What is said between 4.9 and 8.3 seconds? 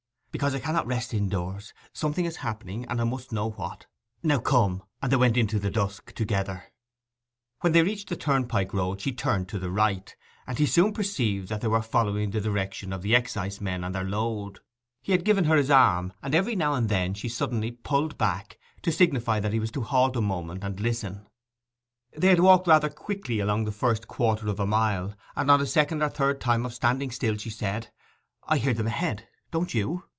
And they went into the dusk together. When they reached the